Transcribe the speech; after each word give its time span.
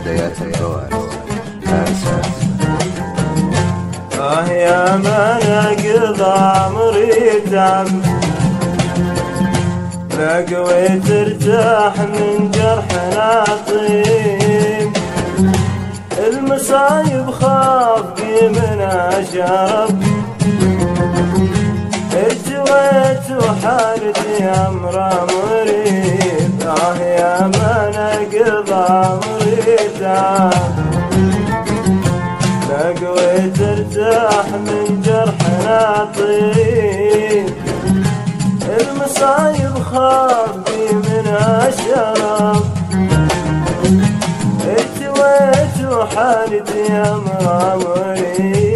بدايات 0.00 0.42
الدوار. 0.42 0.88
آه 4.20 4.46
يا 4.48 4.96
من 4.96 5.10
قضى 5.82 6.38
عمري 6.58 7.40
تعب 7.50 7.86
لا 10.18 10.34
قويت 10.36 11.10
ارتاح 11.10 11.94
من 11.98 12.50
جرح 12.50 12.86
العظيم 13.12 14.92
المصايب 16.28 17.30
خاف 17.30 18.20
من 18.56 18.80
اشرب 18.80 20.02
اجويت 22.14 23.26
وحالتي 23.44 24.44
امره 24.44 25.26
مريض 25.30 26.19
لقوي 33.10 33.50
ترتاح 33.50 34.46
من 34.48 35.02
جرح 35.02 35.36
طيب 36.18 37.46
المصايب 38.80 39.74
خافي 39.78 40.94
من 40.94 41.26
الشراب 41.26 42.62
اتويت 44.66 45.92
وحالتي 45.92 46.92
امرامري 46.92 48.69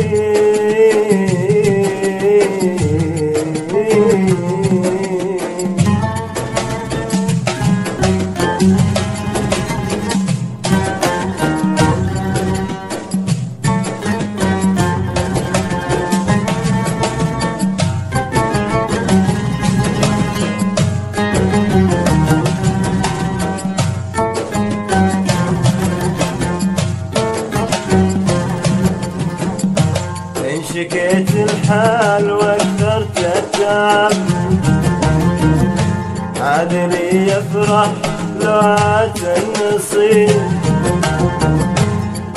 عادلي 36.40 37.26
يفرح 37.26 37.92
لو 38.40 38.52
عاد 38.52 39.18
النصيب. 39.36 40.42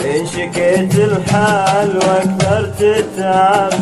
إن 0.06 0.26
شكيت 0.26 0.96
الحال 0.96 1.90
واكثرت 1.98 2.82
التعب 2.82 3.74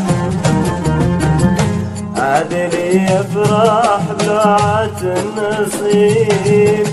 عادلي 2.17 3.03
يفرح 3.03 4.02
لو 4.28 4.40
عاد 4.40 5.02
النصيب. 5.03 6.88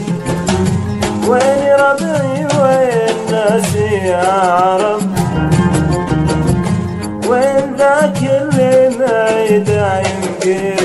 وين 1.29 1.63
ربعي 1.79 2.47
وين 2.61 3.17
ناسي 3.31 3.95
يا 4.07 4.27
عرب 4.53 5.03
وين 7.29 7.77
ذاك 7.79 8.19
اللي 8.23 8.91
معي 8.99 9.59
دايم 9.59 10.21
قريب 10.43 10.82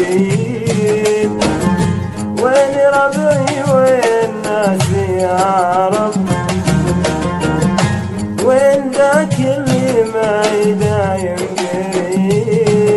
يا 5.28 5.42
عرب 5.42 6.14
وين 8.46 8.92
ذاك 8.92 9.34
اللي 9.40 10.04
معي 10.14 10.74
دايم 10.74 11.38
قريب 11.58 12.88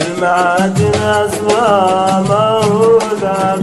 المعادن 0.00 0.91
أسوى 1.12 2.24
مولاك 2.28 3.60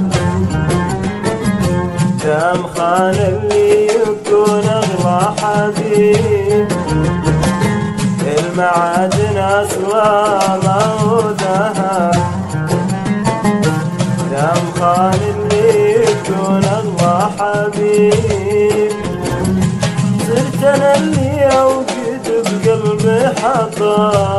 كم 2.23 2.63
خان 2.77 3.13
اللي 3.13 3.85
يكون 3.87 4.63
أغلى 4.69 5.21
حبيب 5.41 6.67
المعادن 8.37 9.37
أسوى 9.37 10.09
مولاك 10.63 12.15
كم 14.31 14.63
خان 14.81 15.19
اللي 15.29 15.95
يكون 16.03 16.63
أغلى 16.63 17.29
حبيب 17.39 18.91
صرت 20.27 20.63
أنا 20.63 20.95
اللي 20.97 21.31
أوجد 21.61 22.27
بقلبي 22.45 23.19
حطام 23.41 24.38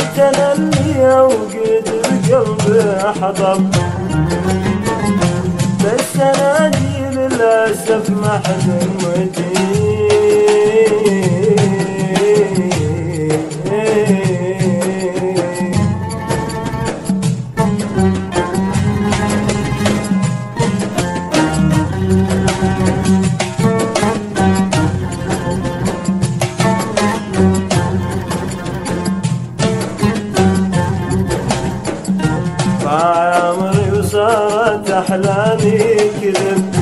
صرت 0.00 0.18
أنا 0.18 0.52
اللي 0.52 1.18
أوجد 1.18 1.84
بقلبي 2.30 3.20
حطام 3.20 3.70
السنادي 5.84 7.16
للأسف 7.16 8.10
ما 8.10 8.40
حد 8.44 8.68
مجيب 9.02 9.89
أحلامي 35.00 35.78
كذب 36.20 36.74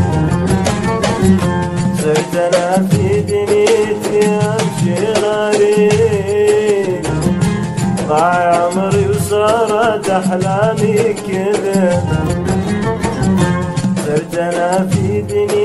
صرت 2.02 2.34
أنا 2.36 2.86
في 2.88 3.20
دنيتي 3.20 4.26
أمشي 4.26 4.96
غريب 5.22 7.04
ضاع 8.08 8.36
عمري 8.64 9.04
وصارت 9.10 10.10
أحلامي 10.10 10.96
كذب 11.28 12.08
صرت 14.06 14.34
أنا 14.34 14.88
في 14.90 15.20
دنيتي 15.20 15.57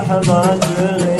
في 0.00 1.13